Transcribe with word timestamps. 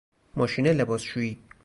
ماشین 0.35 0.67
لباسشویی 0.67 1.39